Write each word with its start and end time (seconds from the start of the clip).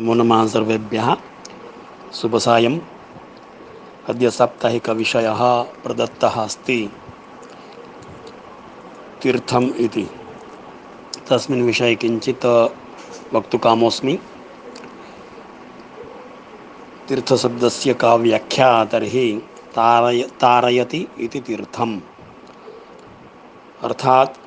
नमो 0.00 0.14
नमः 0.14 0.46
सर्वेभ्यः। 0.46 1.16
शुभसायम् 2.14 2.80
अद्य 4.08 4.30
साप्ताहिकविषयः 4.30 5.62
प्रदत्तः 5.62 6.28
अस्ति। 6.28 6.92
तीर्थम् 9.22 9.70
इति। 9.70 10.10
तस्मिन् 11.30 11.62
विषये 11.62 11.94
किञ्चित् 11.94 12.44
वक्तुकामोऽस्मि। 13.34 14.18
तीर्थशब्दस्य 17.08 17.94
का 17.94 18.14
व्याख्या 18.14 18.84
तर्हि 18.84 19.42
तारय, 19.74 20.22
तारयति 20.22 21.08
इति 21.18 21.40
तीर्थम्। 21.40 22.00
अर्थात् 23.82 24.38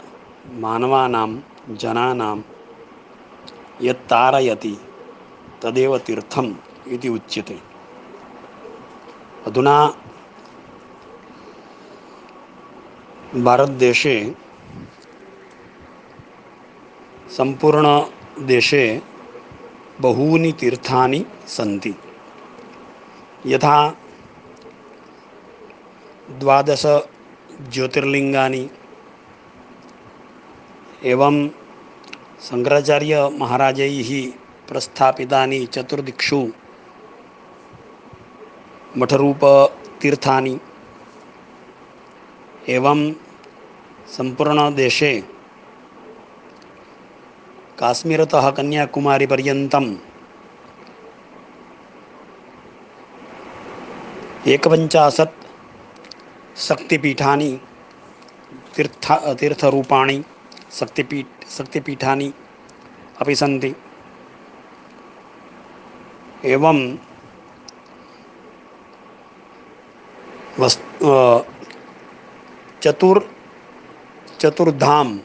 मानवानां, 0.52 1.40
जनानां 1.70 2.42
यत् 3.82 4.87
तदेव 5.62 5.98
तीर्थम् 5.98 6.56
इति 6.88 7.10
उच्यते। 7.10 7.60
अधुना 9.48 9.98
भारतदेशे, 13.36 14.36
सम्पूर्णदेशे 17.38 19.02
बहूनि 20.02 20.52
तीर्थानि 20.52 21.26
सन्ति। 21.48 21.96
यथा 23.46 23.98
द्वादश 26.30 26.84
ज्योतिर्लिङ्गानि, 27.70 28.70
एवं 31.04 31.50
शङ्कराचार्यमहाराजैः 32.42 34.32
प्रस्थापितानि 34.70 35.60
चतुर्दिक्षु। 35.74 36.40
मठरूपतीर्थानि 38.98 40.56
एवं 42.76 43.00
सम्पूर्णदेशे 44.18 45.14
काश्मीरतः 47.80 48.50
कन्याकुमारीपर्यन्तम् 48.58 49.90
एकपञ्चाशत् 54.54 55.38
शक्तिपीठानि 56.68 57.52
तीर्थ 58.76 59.12
तीर्थरूपाणि 59.40 60.18
शक्तिपीठ 60.80 61.28
शक्तिपीठानि 61.58 62.30
अपि 63.22 63.36
सन्ति। 63.36 63.72
एवं 66.46 66.98
चतुर् 72.84 73.20
चतुर्धाम 74.42 75.20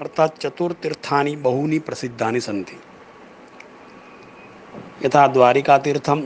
अर्थात् 0.00 0.38
चतुर्तीर्थानि 0.40 1.34
बहूनि 1.36 1.78
प्रसिद्धानि 1.78 2.40
सन्ति। 2.40 2.76
यथा 5.04 5.26
द्वारिकातीर्थं 5.26 6.22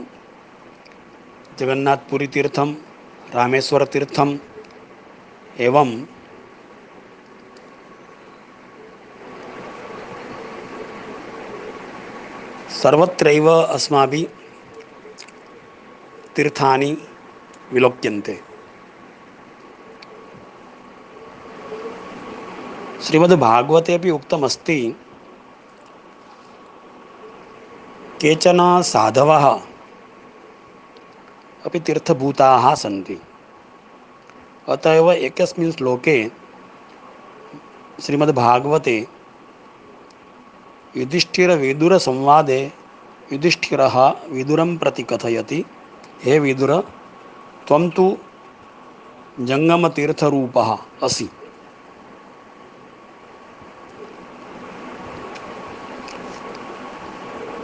जगन्नाथपुरीतीर्थं 1.59 2.73
रामेश्वरतीर्थम् 3.35 4.37
एवं 5.61 5.89
सर्वत्रैव 12.83 13.49
अस्माभिः 13.49 14.27
तीर्थानि 16.35 16.97
विलोक्यन्ते। 17.73 18.39
श्रीमद्भागवते 23.03 24.11
उक्तमस्ति, 24.11 24.95
केचन 28.21 28.81
साधवः 28.81 29.45
अपि 31.65 31.79
तीर्थभूताः 31.79 32.75
सन्ति। 32.75 33.19
अत 34.67 34.87
एव 34.87 35.11
एकस्मिन् 35.11 35.71
श्लोके 35.71 36.31
श्रीमद्भागवते 38.01 39.07
युधिष्ठिरविदुरसंवादे 40.97 42.71
युधिष्ठिरः 43.31 44.13
विदुरं 44.29 44.77
प्रति 44.77 45.03
कथयति। 45.03 45.65
हे 46.23 46.39
विदुर, 46.39 46.87
त्वं 47.67 47.89
तु 47.89 48.17
जङ्गमतीर्थरूपः 49.39 50.77
असि। 51.03 51.29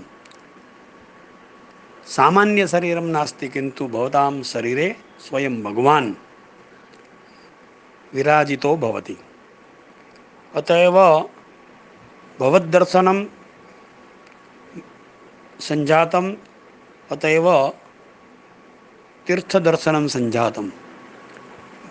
सामान्यशरीरं 2.06 3.04
नास्ति, 3.04 3.48
किन्तु 3.48 3.88
भवतां 3.88 4.42
शरीरे 4.42 4.96
स्वयं 5.20 5.62
भगवान् 5.62 6.14
विराजितो 8.14 8.76
भवति। 8.76 9.16
अत 10.54 10.70
एव 12.42 12.50
भवद्दर्शनं 12.50 13.24
सञ्जातम् 15.60 16.34
अत 17.12 17.24
एव 17.24 17.68
तीर्थदर्शनं 19.26 20.08
सञ्जातं 20.08 20.68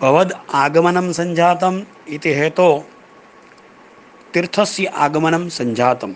भवद् 0.00 0.32
आगमनं 0.54 1.12
सञ्जातम् 1.12 1.82
इति 2.08 2.34
हेतो 2.34 2.84
तीर्थस्य 4.34 4.86
आगमनं 4.86 5.48
सञ्जातं 5.48 6.12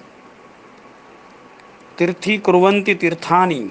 तीर्थीकुर्वन्ति 1.98 2.94
तीर्थानि 2.94 3.70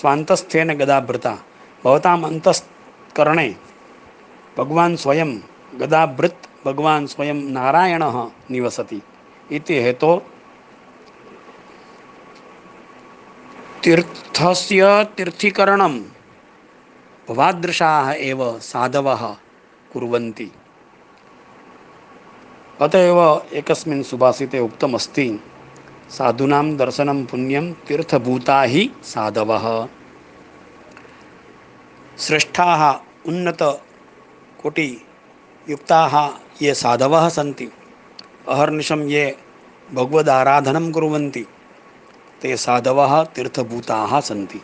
स्वान्तस्थेन 0.00 0.74
गदाभृता। 0.74 1.38
भवताम् 1.84 2.24
अन्तःकरणे 2.24 3.56
भगवान् 4.58 4.96
स्वयं 4.96 5.38
गदाभृत् 5.80 6.53
भगवान् 6.64 7.06
स्वयं 7.06 7.38
नारायणः 7.52 8.16
निवसति 8.50 9.02
इति 9.52 9.74
हेतो 9.82 10.12
तीर्थस्य 13.84 14.82
तीर्थीकरणं 15.16 15.94
भवादृशाः 17.28 18.06
एव 18.12 18.58
साधवः 18.58 19.22
कुर्वन्ति। 19.92 20.48
अत 22.80 22.94
एव 22.94 23.18
एकस्मिन् 23.52 24.02
सुभाषिते 24.02 24.58
उक्तमस्ति, 24.58 25.40
साधूनां 26.10 26.76
दर्शनं 26.76 27.24
पुण्यं 27.26 27.72
तीर्थभूता 27.72 28.62
हि 28.62 28.82
साधवः। 29.02 29.66
श्रेष्ठाः 32.18 32.82
उन्नतकोटियुक्ताः 33.28 33.64
ये 36.62 36.74
साधवः 36.74 37.28
सन्ति। 37.28 37.68
अहर्निशं 38.48 39.00
ये 39.08 39.38
भगवदाराधनं 39.94 40.92
कुर्वन्ति। 40.92 41.46
ते 42.42 42.56
साधवः 42.56 43.24
तीर्थभूताः 43.24 44.20
सन्ति। 44.20 44.60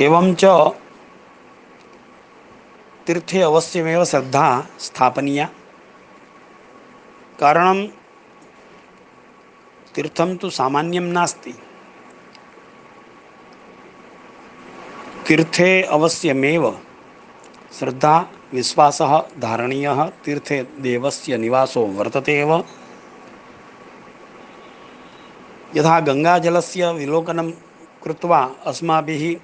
एवं 0.00 0.34
तीर्थे 3.06 3.40
अवश्यमेव 3.40 4.04
श्रद्धा 4.04 4.66
स्थापनीया। 4.78 5.48
कारणं 7.40 7.86
तीर्थं 9.94 10.36
तु 10.36 10.50
सामान्यं 10.50 11.02
नास्ति। 11.02 11.54
तीर्थे 15.26 15.82
अवश्यमेव 15.82 16.80
श्रद्धा, 17.78 18.28
विश्वास, 18.54 19.02
धारणीय, 19.38 20.12
तीर्थे 20.24 20.62
देवस्य 20.62 21.36
निवासो 21.36 21.86
वर्तते 21.86 22.40
एव। 22.40 22.64
यथा 25.76 26.00
गङ्गाजलस्य 26.00 26.92
विलोकनं 26.92 27.50
कृत्वा 28.04 28.54
अस्माभिः 28.66 29.40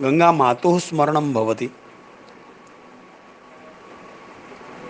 गङ्गामातुः 0.00 0.78
स्मरणं 0.78 1.32
भवति। 1.32 1.70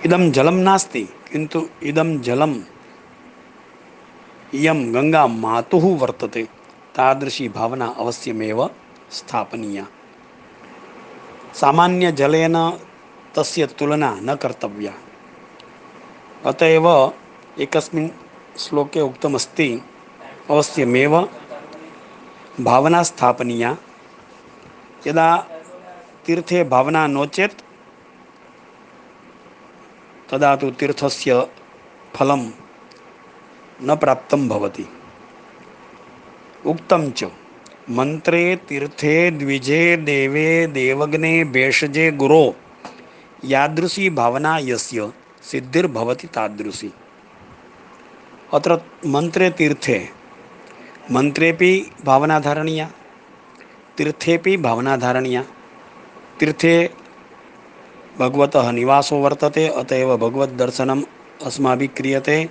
इदं 0.04 0.32
जलं 0.32 0.54
नास्ति, 0.54 1.02
किन्तु 1.02 1.69
इदं 1.82 2.20
जलम् 2.20 2.62
इयं 4.54 4.94
गङ्गामातुः 4.94 5.99
वर्तते। 5.99 6.49
तादृशी 6.94 7.49
भावना 7.49 7.87
अवश्यमेव 7.99 8.70
स्थापनीया। 9.10 9.87
सामान्यजलेन 11.54 12.78
तस्य 13.37 13.66
तुलना 13.66 14.16
न 14.20 14.34
कर्तव्या। 14.34 14.93
अत 16.46 16.62
एव 16.62 17.12
एकस्मिन् 17.60 18.10
श्लोके 18.58 19.00
उक्तमस्ति, 19.00 19.82
अवश्यमेव 20.50 21.28
भावना 22.60 23.02
स्थापनीया। 23.02 23.76
यदा 25.06 25.37
तीर्थे 26.26 26.64
भावना 26.64 27.06
नो 27.06 27.26
चेत्, 27.26 27.62
तदा 30.31 30.56
तु 30.56 30.70
तीर्थस्य 30.70 31.46
फलं 32.14 32.50
न 33.82 33.96
प्राप्तं 33.96 34.49
भवति। 34.49 34.87
उक्तं 36.66 37.10
च। 37.10 37.25
मन्त्रे 37.90 38.56
तीर्थे 38.56 39.31
द्विजे 39.31 39.96
देवे 39.96 40.67
देवग्ने 40.67 41.44
भेषजे 41.44 42.11
गुरो। 42.11 42.56
यादृशी 43.44 44.11
भावना 44.11 44.58
यस्य, 44.58 45.12
सिद्धिर्भवति 45.43 46.26
तादृशी। 46.26 46.93
अत्र 48.55 48.81
मन्त्रे 49.06 49.50
तीर्थे। 49.50 50.08
मन्त्रेपि 51.12 51.90
भावना 52.05 52.40
धारणीया। 52.40 52.90
तीर्थेपि 53.96 54.56
भावना 54.56 54.96
धारणीया। 54.96 55.44
तीर्थे 56.40 56.90
भगवतः 58.19 58.73
निवासो 58.73 59.17
वर्तते 59.17 59.69
अत 59.69 59.93
एव 59.93 60.17
भगवद्दर्शनम् 60.17 61.02
अस्माभिः 61.46 61.88
क्रियते। 61.96 62.50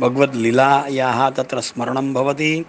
भगवद्लीलायाः 0.00 1.30
तत्र 1.30 1.60
स्मरणं 1.60 2.14
भवति। 2.14 2.66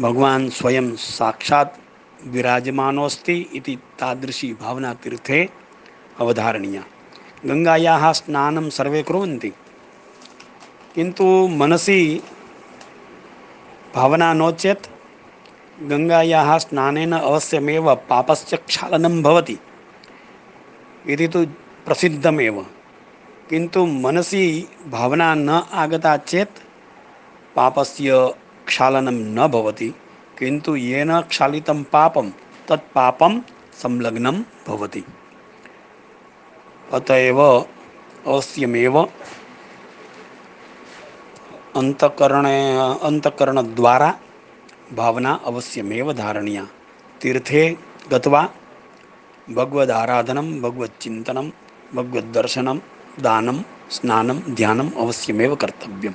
भगवान् 0.00 0.50
स्वयं 0.50 0.96
साक्षात् 0.96 1.80
विराजमानोऽस्ति 2.26 3.50
इति 3.54 3.78
तादृशी 3.98 4.54
भावना 4.54 4.94
तीर्थे 4.94 5.48
अवधारणीया। 6.20 6.84
गङ्गायाः 7.46 8.12
स्नानं 8.12 8.70
सर्वे 8.70 9.02
कुर्वन्ति। 9.02 9.52
किन्तु 10.94 11.48
मनसि 11.48 12.22
भावना 13.94 14.32
नो 14.32 14.52
चेत् 14.52 14.86
गङ्गायाः 15.82 16.58
स्नानेन 16.58 17.12
अवश्यमेव 17.12 17.94
पापस्य 17.94 18.56
क्षालनं 18.56 19.22
भवति। 19.22 19.58
इति 21.08 21.28
तु 21.28 21.46
प्रसिद्धमेव। 21.86 22.66
किन्तु 23.50 23.86
मनसि 23.86 24.68
भावना 24.88 25.34
न 25.34 25.48
आगता 25.72 26.16
चेत् 26.16 26.58
पापस्य 27.56 28.34
क्षालनं 28.68 29.14
न 29.14 29.48
भवति, 29.48 29.94
किन्तु 30.38 30.76
येन 30.76 31.20
क्षालितं 31.20 31.84
पापं, 31.84 32.30
तत् 32.68 32.94
पापं 32.94 33.40
संलग्नं 33.72 34.42
भवति। 34.66 35.04
अत 36.92 37.10
एव 37.10 37.58
अवश्यमेव 38.26 39.02
अन्तःकरणे, 41.76 42.78
अन्तःकरणद्वारा 42.78 44.14
भावना 44.96 45.40
अवश्यमेव 45.44 46.12
धारणीया। 46.12 46.66
तीर्थे 47.22 47.76
गत्वा 48.12 48.48
भगवदाराधनं, 49.50 50.60
भगवच्चिन्तनं, 50.60 51.50
भगवद्दर्शनं, 51.94 52.78
दानं, 53.20 53.62
स्नानं, 53.90 54.38
ध्यानम् 54.38 54.92
अवश्यमेव 54.98 55.54
कर्तव्यं 55.54 56.12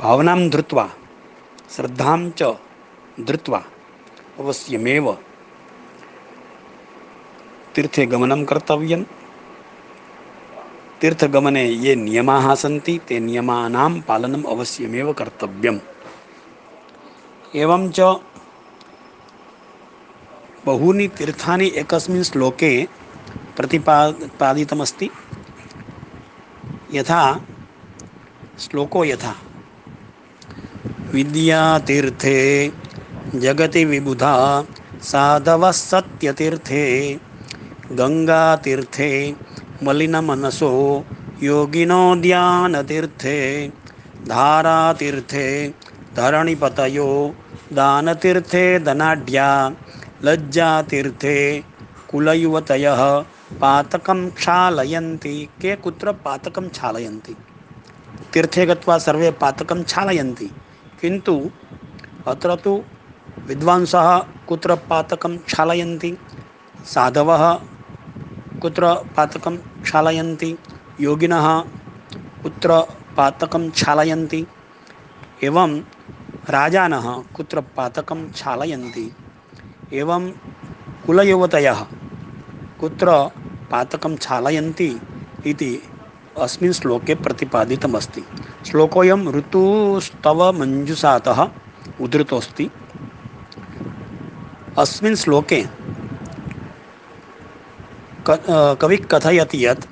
भावनां 0.00 0.50
धृत्वा, 0.50 0.90
श्रद्धां 1.70 2.30
च 2.30 2.42
धृत्वा, 3.20 3.64
अवश्यमेव 4.38 5.12
तीर्थे 7.74 8.06
गमनं 8.06 8.44
कर्तव्यं 8.44 9.02
तीर्थगमने 11.00 11.64
ये 11.64 11.96
नियमाः 11.96 12.54
सन्ति, 12.54 12.98
ते 13.08 13.20
नियमानां 13.20 14.00
पालनम् 14.00 14.44
अवश्यमेव 14.44 15.12
कर्तव्यम्। 15.12 15.78
एवं 17.56 17.90
च 17.90 18.00
बहूनि 20.66 21.08
तीर्थानि 21.08 21.72
एकस्मिन् 21.76 22.22
श्लोके 22.22 22.88
प्रतिपादितमस्ति 23.56 25.10
यथा, 26.90 27.40
श्लोको 28.58 29.04
यथा। 29.04 29.49
विद्यातीर्थे 31.14 32.38
जगति 33.34 33.84
विबुधा, 33.84 34.64
साधवः 35.02 35.70
सत्यतीर्थे 35.70 37.14
गङ्गातीर्थे 37.92 39.36
मलिनमनसो 39.82 41.04
योगिनो 41.42 42.16
ध्यानतीर्थे 42.16 43.68
धारातीर्थे 44.28 45.68
धरणिपतयो 46.16 47.34
दानतीर्थे 47.72 48.78
धनाढ्या 48.78 49.72
लज्जातीर्थे 50.24 51.36
कुलयुवतयः, 52.10 53.02
पातकं 53.60 54.30
क्षालयन्ति। 54.30 55.48
के 55.60 55.76
कुत्र 55.76 56.12
पातकं 56.12 56.68
क्षालयन्ति? 56.68 57.36
तीर्थे 58.32 58.66
गत्वा 58.66 58.98
सर्वे 58.98 59.30
पातकं 59.30 59.82
क्षालयन्ति। 59.82 60.50
किन्तु 61.00 61.34
अत्र 62.30 62.54
तु 62.64 62.72
विद्वांसः 63.48 64.08
कुत्र 64.48 64.74
पातकं 64.88 65.36
क्षालयन्ति, 65.48 66.10
साधवः 66.94 67.44
कुत्र 68.62 68.92
पातकं 69.16 69.56
क्षालयन्ति, 69.84 70.50
योगिनः 71.06 71.46
कुत्र 72.42 72.80
पातकं 73.16 73.68
क्षालयन्ति, 73.76 74.40
एवं 75.48 75.78
राजानः 76.56 77.06
कुत्र 77.36 77.60
पातकं 77.76 78.26
क्षालयन्ति, 78.36 79.06
एवं 80.00 80.30
कुलयुवतयः 81.06 81.80
कुत्र 82.80 83.12
पातकं 83.70 84.16
क्षालयन्ति 84.16 84.90
इति 85.50 85.72
अस्मिन् 86.44 86.72
श्लोके 86.72 87.14
प्रतिपादितमस्ति। 87.24 88.22
श्लोकोऽयं 88.66 89.20
ऋतुस्तव 89.32 90.40
मञ्जुषातः 90.52 91.40
उद्धृतोऽस्ति 92.00 92.66
अस्मिन् 94.78 95.16
श्लोके 95.16 95.60
कविः 98.80 99.06
कथयति 99.12 99.64
यत् 99.66 99.86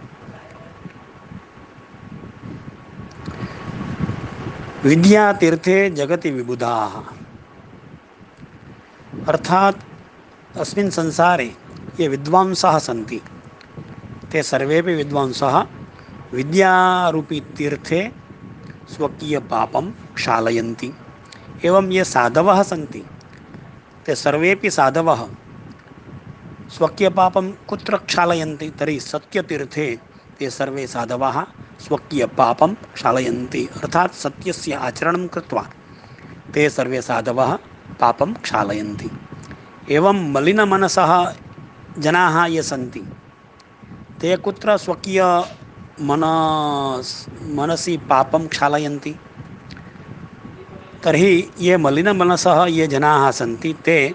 विद्यातीर्थे 4.85 5.79
जगति 5.91 6.31
विबुधाः। 6.31 6.95
अर्थात् 9.29 9.79
अस्मिन् 10.61 10.91
संसारे 10.91 11.51
ये 12.01 12.09
विद्वांसः 12.09 12.79
सन्ति, 12.79 13.21
ते 14.33 14.43
सर्वेपि 14.43 14.95
विद्वांसः। 14.95 15.57
विद्यारूपी 16.33 17.41
तीर्थे 17.57 18.01
स्वकीयपापं 18.88 19.90
क्षालयन्ति 20.16 20.92
एवं 21.66 21.90
ये 21.92 22.04
साधवः 22.04 22.62
सन्ति। 22.62 23.02
ते 24.07 24.14
सर्वेपि 24.14 24.71
साधवः। 24.71 25.26
स्वकीयपापं 26.71 27.50
कुत्र 27.68 27.97
क्षालयन्ति 28.09 28.68
तर्हि 28.78 28.99
सत्यतीर्थे 29.00 29.88
ते 30.38 30.50
सर्वे 30.50 30.87
साधवः 30.87 31.37
स्वकीयपापं 31.80 32.75
क्षालयन्ति। 32.95 33.66
अर्थात् 33.78 34.14
सत्यस्य 34.14 34.73
आचरणं 34.88 35.26
कृत्वा 35.35 35.64
ते 36.54 36.68
सर्वे 36.71 37.00
साधवः 37.02 37.54
पापं 38.00 38.33
क्षालयन्ति। 38.45 39.11
एवं 39.88 40.18
मलिनमनसः 40.33 41.12
जनाः 41.97 42.45
ये 42.47 42.62
सन्ति, 42.62 43.02
ते 44.21 44.37
कुत्र 44.37 44.76
स्वकीय 44.76 45.21
मनस् 46.00 47.28
मनसि 47.57 47.97
पापं 47.97 48.47
क्षालयन्ति। 48.47 49.14
तर्हि 51.02 51.50
ये 51.61 51.76
मलिनमनसः 51.76 52.64
ये 52.64 52.87
जनाः 52.87 53.31
सन्ति, 53.31 53.73
ते 53.85 54.14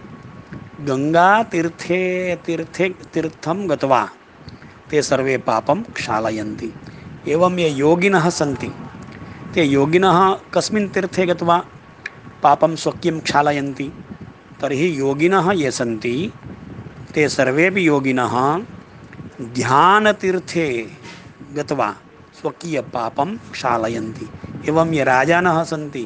गङ्गातीर्थे 0.81 2.35
तीर्थे, 2.35 2.89
तीर्थं 2.89 3.69
गत्वा 3.69 4.09
ते 4.89 5.01
सर्वे 5.01 5.37
पापं 5.37 5.81
क्षालयन्ति। 5.95 6.71
एवं 7.27 7.59
ये 7.59 7.69
योगिनः 7.69 8.29
सन्ति, 8.29 8.71
ते 9.53 9.63
योगिनः 9.63 10.35
कस्मिन् 10.53 10.89
तीर्थे 10.89 11.25
गत्वा 11.25 11.57
पापं 12.43 12.75
स्वकीयं 12.75 13.19
क्षालयन्ति, 13.19 13.91
तर्हि 14.61 14.99
योगिनः 14.99 15.51
ये 15.51 15.71
सन्ति, 15.71 16.31
ते 17.13 17.29
सर्वेपि 17.29 17.87
योगिनः 17.87 18.57
ध्यानतीर्थे 19.41 20.67
गत्वा 21.57 21.89
स्वकीयपापं 22.39 23.35
क्षालयन्ति। 23.51 24.27
एवं 24.69 24.93
ये 24.93 25.03
राजानः 25.03 25.63
सन्ति, 25.63 26.05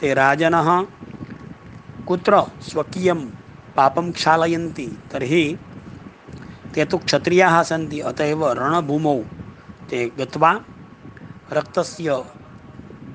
ते 0.00 0.14
राजनः 0.14 0.68
कुत्र 2.06 2.42
स्वकीयं 2.70 3.20
पापं 3.76 4.10
क्षालयन्ति, 4.12 4.86
तर्हि 5.12 5.44
ते 6.74 6.84
तु 6.84 6.98
क्षत्रियाः 6.98 7.62
सन्ति, 7.62 8.00
अत 8.00 8.20
एव 8.20 8.46
रणभूमौ 8.60 9.16
ते 9.88 10.06
गत्वा 10.18 10.52
रक्तस्य 11.52 12.22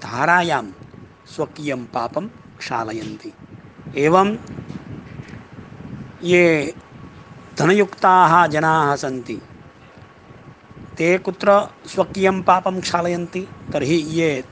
धारायां 0.04 0.66
स्वकीयं 1.36 1.86
पापं 1.94 2.28
क्षालयन्ति। 2.60 3.34
एवं 3.96 4.38
ये 6.24 6.44
धनयुक्ताः 7.58 8.46
जनाः 8.48 8.96
सन्ति 8.96 9.38
ते 10.98 11.18
कुत्र 11.18 11.50
स्वकीयं 11.88 12.42
पापं 12.42 12.80
क्षालयन्ति, 12.82 13.48
तर्हि 13.74 13.96
ये 13.96 14.44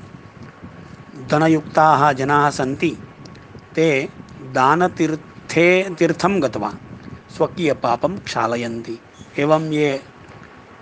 धनयुक्ताः 1.31 2.11
जनाः 2.11 2.49
सन्ति, 2.49 2.89
ते 3.75 3.87
दानतीर्थे, 4.57 5.67
तीर्थं 5.99 6.41
गत्वा 6.41 6.73
स्वकीयपापं 7.37 8.17
क्षालयन्ति। 8.17 8.97
एवं 9.39 9.71
ये 9.73 9.89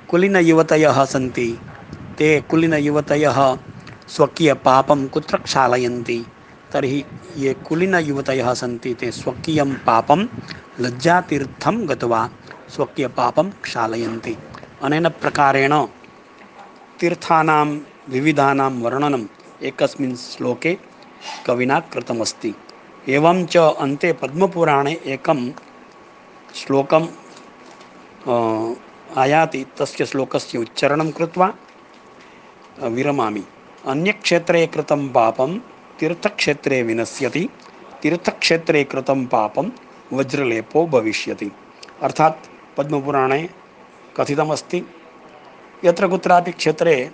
कुलीनयुवतयः 0.10 1.04
सन्ति, 1.06 1.48
ते 2.18 2.40
कुलीनयुवतयः 2.50 3.40
स्वकीयपापं 4.08 5.08
कुत्र 5.08 5.38
क्षालयन्ति, 5.38 6.26
तर्हि 6.74 7.04
ये 7.38 7.54
कुलीनयुवतयः 7.54 8.54
सन्ति, 8.54 8.94
ते 8.94 9.12
स्वकीयं 9.12 9.76
पापं 9.76 10.28
लज्जातीर्थं 10.80 11.88
गत्वा 11.90 12.30
स्वकीयपापं 12.76 13.50
क्षालयन्ति। 13.64 14.38
अनेन 14.84 15.08
प्रकारेण 15.10 15.74
तीर्थानां 17.00 17.68
विविधानां 18.10 18.72
वर्णनम् 18.82 19.26
एकस्मिन् 19.64 20.16
श्लोके 20.16 20.74
कविना 21.46 21.80
कृतमस्ति। 21.94 22.54
एवं 23.10 23.46
च 23.46 23.58
अन्ते 23.58 24.12
पद्मपुराणे 24.14 24.94
एकं 25.06 25.40
श्लोकं 26.56 27.08
आयाति 29.24 29.66
तस्य 29.78 30.06
श्लोकस्य 30.06 30.58
उच्चारणं 30.58 31.12
कृत्वा 31.12 31.48
विरमामि। 32.98 33.44
अन्यक्षेत्रे 33.88 34.66
कृतं 34.68 35.08
पापं 35.10 35.58
तीर्थक्षेत्रे 36.00 36.84
विनश्यति, 36.84 37.48
तीर्थक्षेत्रे 38.02 38.84
कृतं 38.84 39.26
पापं 39.26 39.72
वज्रलेपो 40.14 40.88
भविष्यति। 40.88 41.52
अर्थात् 42.02 42.48
पद्मपुराणे 42.78 43.50
कथितमस्ति। 44.18 44.84
यत्र 45.86 46.08
कुत्रापि 46.08 46.52
क्षेत्रे 46.52 47.12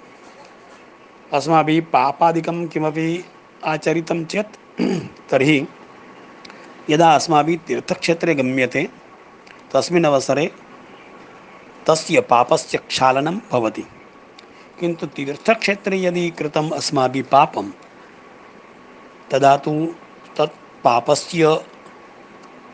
अस्माभिः 1.33 1.81
पापादिकं 1.81 2.67
किमपि 2.67 3.25
आचरितं 3.65 4.25
चेत्, 4.25 4.81
तर्हि 5.29 5.67
यदा 6.89 7.15
अस्माभिः 7.15 7.57
तीर्थक्षेत्रे 7.57 8.35
गम्यते, 8.35 8.89
तस्मिन् 9.73 10.05
अवसरे 10.05 10.51
तस्य 11.87 12.21
पापस्य 12.21 12.77
क्षालनं 12.77 13.39
भवति। 13.51 13.81
किन्तु 14.79 15.05
तीर्थक्षेत्रे 15.05 15.97
यदि 15.97 16.29
कृतम् 16.29 16.71
अस्माभिः 16.71 17.23
पापं, 17.23 17.71
तदा 19.31 19.57
तु 19.57 19.95
तत् 20.37 20.83
पापस्य 20.83 21.55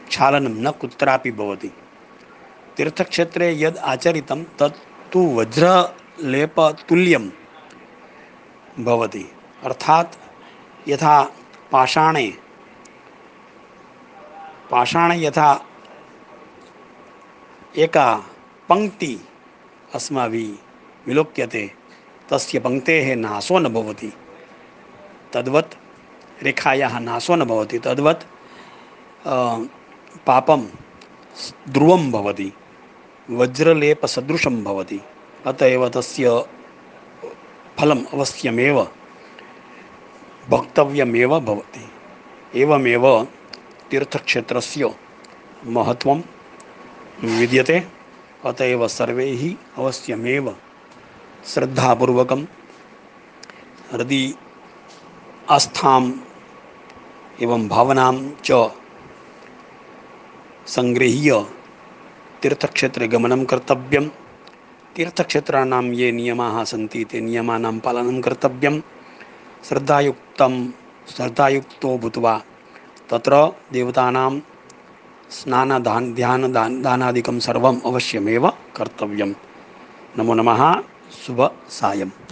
क्षालनं 0.08 0.67
न 0.67 0.72
कुत्रापि 0.72 1.32
भवति। 1.32 1.72
तीर्थक्षेत्रे 2.77 3.48
यद् 3.62 3.77
आचरितं, 3.77 4.44
तत् 4.44 4.77
तु 5.13 5.20
वज्रलेपतुल्यं 5.36 7.25
भवति। 8.84 9.25
अर्थात् 9.63 10.15
यथा 10.89 11.24
पाषाणे 11.72 12.27
पाषाणे 14.72 15.15
यथा 15.25 15.65
एका 17.77 18.08
पङ्क्ति 18.70 19.13
अस्माभिः 19.96 20.51
विलोक्यते, 21.08 21.72
तस्य 22.29 22.60
पङ्क्तेः 22.60 23.15
नाशो 23.15 23.60
न 23.60 23.67
भवति। 23.67 24.12
तद्वत् 25.34 25.74
रेखायाः 26.44 27.00
नाशो 27.00 27.36
न 27.36 27.44
भवति। 27.44 27.79
तद्वत् 27.79 28.24
पापं 30.27 30.62
ध्रुवं 31.70 32.12
भवति। 32.12 32.53
वज्रलेपसदृशं 33.29 34.63
भवति। 34.63 35.00
अत 35.46 35.62
एव 35.62 35.89
तस्य 35.89 36.46
फलम् 37.79 38.05
अवश्यमेव 38.13 38.79
वक्तव्यमेव 40.50 41.39
भवति। 41.39 41.89
एवमेव 42.62 43.05
तीर्थक्षेत्रस्य 43.91 44.96
महत्त्वं 45.65 46.22
विद्यते। 47.24 47.88
अत 48.46 48.62
एव 48.62 48.88
सर्वैः 48.88 49.44
अवश्यमेव 49.77 50.55
श्रद्धापूर्वकं 51.46 52.46
हृदि 53.91 54.36
आस्थाम् 55.50 56.12
एवं 57.41 57.67
भावनां 57.67 58.32
च 58.44 58.51
सङ्गृह्य 60.67 61.46
तीर्थक्षेत्रे 62.46 63.08
गमनं 63.08 63.44
कर्तव्यं 63.46 64.06
तीर्थक्षेत्राणां 64.96 65.84
ये 65.84 66.12
नियमाः 66.12 66.64
सन्ति, 66.64 67.02
ते 67.04 67.22
नियमानां 67.22 67.80
पालनं 67.80 68.22
कर्तव्यं 68.22 68.75
श्रद्धायुक्तं, 69.68 70.54
श्रद्धायुक्तो 71.16 71.98
भूत्वा 71.98 72.34
तत्र 73.10 73.34
देवतानां 73.74 74.34
स्नानदान 75.30 76.14
ध्यानदान 76.14 77.40
सर्वम् 77.40 77.82
अवश्यमेव 77.86 78.48
कर्तव्यं 78.75 79.32
नमो 80.18 80.34
नमः, 80.34 80.62
शुभसायम्। 81.25 82.16